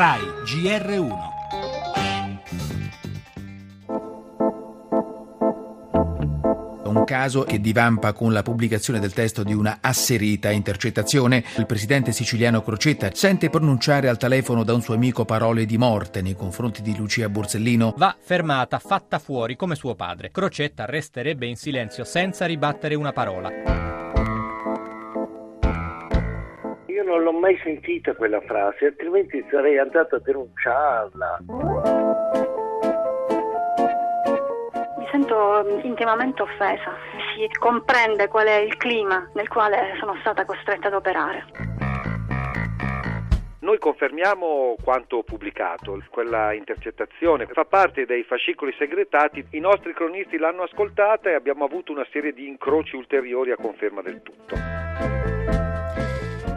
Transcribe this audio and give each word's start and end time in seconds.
RAI 0.00 0.22
GR1 0.46 1.28
un 6.84 7.04
caso 7.04 7.42
che 7.42 7.60
divampa 7.60 8.14
con 8.14 8.32
la 8.32 8.42
pubblicazione 8.42 8.98
del 8.98 9.12
testo 9.12 9.42
di 9.42 9.52
una 9.52 9.78
asserita 9.82 10.50
intercettazione. 10.50 11.44
Il 11.58 11.66
presidente 11.66 12.12
siciliano 12.12 12.62
Crocetta 12.62 13.10
sente 13.12 13.50
pronunciare 13.50 14.08
al 14.08 14.16
telefono 14.16 14.64
da 14.64 14.72
un 14.72 14.80
suo 14.80 14.94
amico 14.94 15.26
parole 15.26 15.66
di 15.66 15.76
morte 15.76 16.22
nei 16.22 16.34
confronti 16.34 16.80
di 16.80 16.96
Lucia 16.96 17.28
Borsellino. 17.28 17.92
Va 17.98 18.16
fermata, 18.18 18.78
fatta 18.78 19.18
fuori 19.18 19.54
come 19.54 19.74
suo 19.74 19.94
padre. 19.94 20.30
Crocetta 20.30 20.86
resterebbe 20.86 21.46
in 21.46 21.56
silenzio 21.56 22.04
senza 22.04 22.46
ribattere 22.46 22.94
una 22.94 23.12
parola. 23.12 23.79
Non 27.10 27.22
l'ho 27.24 27.32
mai 27.32 27.58
sentita 27.64 28.14
quella 28.14 28.40
frase, 28.42 28.86
altrimenti 28.86 29.44
sarei 29.50 29.78
andato 29.78 30.14
a 30.14 30.20
denunciarla. 30.20 31.38
Mi 34.96 35.08
sento 35.10 35.80
intimamente 35.82 36.42
offesa. 36.42 36.94
Si 37.34 37.48
comprende 37.58 38.28
qual 38.28 38.46
è 38.46 38.58
il 38.58 38.76
clima 38.76 39.28
nel 39.34 39.48
quale 39.48 39.96
sono 39.98 40.14
stata 40.20 40.44
costretta 40.44 40.86
ad 40.86 40.94
operare. 40.94 41.44
Noi 43.62 43.78
confermiamo 43.78 44.76
quanto 44.82 45.22
pubblicato, 45.22 46.02
quella 46.10 46.54
intercettazione 46.54 47.46
fa 47.46 47.64
parte 47.64 48.06
dei 48.06 48.22
fascicoli 48.24 48.74
segretati, 48.78 49.44
i 49.50 49.60
nostri 49.60 49.92
cronisti 49.92 50.38
l'hanno 50.38 50.62
ascoltata 50.62 51.28
e 51.28 51.34
abbiamo 51.34 51.64
avuto 51.64 51.92
una 51.92 52.06
serie 52.10 52.32
di 52.32 52.48
incroci 52.48 52.96
ulteriori 52.96 53.50
a 53.50 53.56
conferma 53.56 54.00
del 54.00 54.22
tutto. 54.22 54.79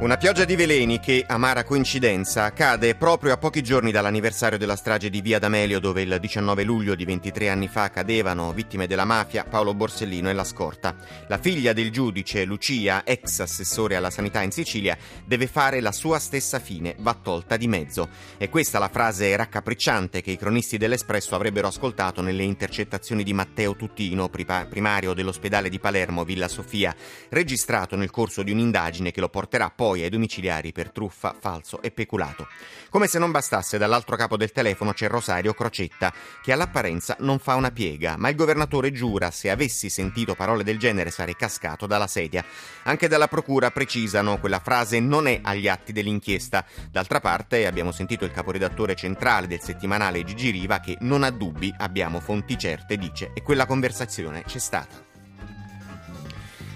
Una 0.03 0.17
pioggia 0.17 0.43
di 0.43 0.57
veleni 0.57 0.99
che, 0.99 1.23
amara 1.25 1.63
coincidenza, 1.63 2.51
cade 2.51 2.93
proprio 2.95 3.31
a 3.31 3.37
pochi 3.37 3.63
giorni 3.63 3.89
dall'anniversario 3.89 4.57
della 4.57 4.75
strage 4.75 5.09
di 5.09 5.21
Via 5.21 5.39
D'Amelio 5.39 5.79
dove 5.79 6.01
il 6.01 6.17
19 6.19 6.63
luglio 6.63 6.93
di 6.93 7.05
23 7.05 7.47
anni 7.47 7.69
fa 7.69 7.89
cadevano, 7.89 8.51
vittime 8.51 8.85
della 8.85 9.05
mafia, 9.05 9.45
Paolo 9.45 9.73
Borsellino 9.73 10.29
e 10.29 10.33
la 10.33 10.43
Scorta. 10.43 10.93
La 11.27 11.37
figlia 11.37 11.71
del 11.71 11.89
giudice, 11.89 12.43
Lucia, 12.43 13.05
ex 13.05 13.39
assessore 13.39 13.95
alla 13.95 14.09
sanità 14.09 14.41
in 14.41 14.51
Sicilia, 14.51 14.97
deve 15.25 15.47
fare 15.47 15.79
la 15.79 15.93
sua 15.93 16.19
stessa 16.19 16.59
fine, 16.59 16.97
va 16.99 17.13
tolta 17.13 17.55
di 17.55 17.69
mezzo. 17.69 18.09
E 18.37 18.49
questa 18.49 18.79
la 18.79 18.89
frase 18.89 19.33
raccapricciante 19.37 20.19
che 20.19 20.31
i 20.31 20.37
cronisti 20.37 20.77
dell'Espresso 20.77 21.33
avrebbero 21.33 21.67
ascoltato 21.67 22.21
nelle 22.21 22.43
intercettazioni 22.43 23.23
di 23.23 23.31
Matteo 23.31 23.77
Tuttino, 23.77 24.27
primario 24.27 25.13
dell'ospedale 25.13 25.69
di 25.69 25.79
Palermo, 25.79 26.25
Villa 26.25 26.49
Sofia, 26.49 26.93
registrato 27.29 27.95
nel 27.95 28.11
corso 28.11 28.43
di 28.43 28.51
un'indagine 28.51 29.11
che 29.11 29.21
lo 29.21 29.29
porterà 29.29 29.71
poi 29.73 29.91
poi 29.93 30.01
ai 30.01 30.09
domiciliari 30.09 30.71
per 30.71 30.89
truffa, 30.89 31.35
falso 31.39 31.79
e 31.83 31.91
peculato. 31.91 32.47
Come 32.89 33.05
se 33.05 33.19
non 33.19 33.29
bastasse, 33.29 33.77
dall'altro 33.77 34.15
capo 34.15 34.37
del 34.37 34.51
telefono 34.51 34.91
c'è 34.91 35.07
Rosario 35.07 35.53
Crocetta, 35.53 36.11
che 36.41 36.51
all'apparenza 36.51 37.15
non 37.19 37.37
fa 37.37 37.53
una 37.53 37.69
piega, 37.69 38.17
ma 38.17 38.29
il 38.29 38.35
governatore 38.35 38.91
giura 38.91 39.29
se 39.29 39.51
avessi 39.51 39.89
sentito 39.89 40.33
parole 40.33 40.63
del 40.63 40.79
genere 40.79 41.11
sarei 41.11 41.35
cascato 41.35 41.85
dalla 41.85 42.07
sedia. 42.07 42.43
Anche 42.83 43.07
dalla 43.07 43.27
procura 43.27 43.69
precisano 43.69 44.39
quella 44.39 44.59
frase 44.59 44.99
non 44.99 45.27
è 45.27 45.39
agli 45.43 45.67
atti 45.67 45.91
dell'inchiesta. 45.91 46.65
D'altra 46.89 47.19
parte 47.19 47.67
abbiamo 47.67 47.91
sentito 47.91 48.25
il 48.25 48.31
caporedattore 48.31 48.95
centrale 48.95 49.45
del 49.45 49.61
settimanale 49.61 50.23
Gigi 50.23 50.49
Riva 50.49 50.79
che 50.79 50.97
non 51.01 51.21
ha 51.21 51.29
dubbi, 51.29 51.71
abbiamo 51.77 52.19
fonti 52.19 52.57
certe, 52.57 52.97
dice, 52.97 53.29
e 53.35 53.43
quella 53.43 53.67
conversazione 53.67 54.43
c'è 54.43 54.59
stata. 54.59 55.12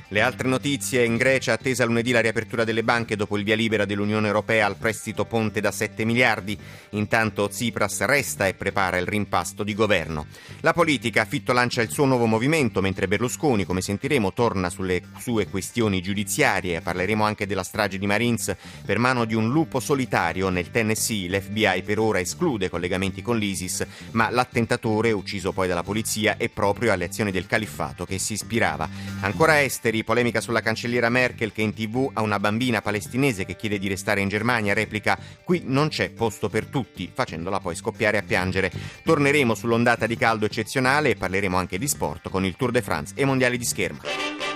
Le 0.10 0.22
altre 0.22 0.48
notizie, 0.48 1.04
in 1.04 1.18
Grecia 1.18 1.52
attesa 1.52 1.84
lunedì 1.84 2.12
la 2.12 2.22
riapertura 2.22 2.64
delle 2.64 2.82
banche 2.82 3.18
dopo 3.18 3.38
il 3.38 3.44
via 3.44 3.58
libera 3.58 3.84
dell'Unione 3.84 4.28
Europea 4.28 4.66
al 4.66 4.78
prestito 4.78 5.26
ponte 5.26 5.60
da 5.60 5.70
7 5.70 6.06
miliardi. 6.06 6.58
Intanto 6.92 7.50
Tsipras 7.50 8.06
resta 8.06 8.48
e 8.48 8.54
prepara 8.54 8.96
il 8.96 9.06
rimpasto 9.06 9.64
di 9.64 9.76
governo. 9.76 10.28
La 10.62 10.72
politica, 10.72 11.26
Fitto 11.26 11.52
lancia 11.52 11.82
il 11.82 11.90
suo 11.90 12.06
nuovo 12.06 12.26
movimento, 12.26 12.80
mentre 12.80 13.10
Berlusconi, 13.10 13.66
come 13.66 13.82
sentiremo, 13.82 14.32
torna 14.32 14.70
sulle 14.70 15.02
sue 15.20 15.50
questioni 15.50 16.02
giudiziarie. 16.02 16.80
Parleremo 16.80 17.26
anche 17.26 17.46
della 17.46 17.64
strage 17.64 17.98
di 17.98 18.08
Marines 18.08 18.56
per 18.86 19.00
mano 19.00 19.26
di 19.26 19.36
un 19.36 19.52
lupo 19.52 19.82
solitario 19.82 20.48
nel 20.48 20.72
Tennessee. 20.72 21.28
L'FBI 21.28 21.84
per 21.84 22.00
ora 22.00 22.22
esclude 22.22 22.70
collegamenti 22.70 23.22
con 23.22 23.38
l'ISIS, 23.38 23.86
ma 24.12 24.30
l'attentatore, 24.30 25.12
ucciso 25.12 25.52
poi 25.52 25.68
dalla 25.68 25.84
polizia, 25.84 26.38
è 26.38 26.48
proprio 26.48 26.94
alle 26.94 27.04
azioni 27.04 27.32
del 27.32 27.46
califfato 27.46 28.06
che 28.06 28.18
si 28.20 28.32
ispirava. 28.34 28.88
Ancora 29.20 29.62
esteri 29.62 29.96
Ieri 29.98 30.04
polemica 30.04 30.42
sulla 30.42 30.62
cancelliera 30.62 31.10
Merkel 31.10 31.52
che 31.52 31.64
in 31.64 31.74
tv 31.74 32.12
a 32.14 32.22
una 32.22 32.40
bambina 32.40 32.84
palestinese 32.84 33.46
che 33.46 33.56
chiede 33.56 33.80
di 33.80 33.88
restare 33.88 34.22
in 34.22 34.30
Germania 34.30 34.76
replica 34.76 35.18
qui 35.44 35.64
non 35.66 35.88
c'è 35.88 36.12
posto 36.12 36.50
per 36.50 36.66
tutti, 36.66 37.10
facendola 37.12 37.60
poi 37.60 37.74
scoppiare 37.74 38.20
a 38.20 38.22
piangere. 38.22 38.72
Torneremo 39.04 39.56
sull'ondata 39.56 40.06
di 40.06 40.16
caldo 40.16 40.46
eccezionale 40.46 41.10
e 41.10 41.16
parleremo 41.16 41.58
anche 41.58 41.80
di 41.80 41.88
sport 41.88 42.30
con 42.30 42.46
il 42.46 42.56
Tour 42.56 42.70
de 42.70 42.84
France 42.84 43.14
e 43.16 43.26
mondiali 43.26 43.58
di 43.58 43.66
scherma. 43.66 44.47